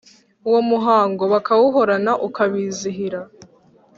[0.47, 3.21] uwo muhango bakawuhorana ukabizihira.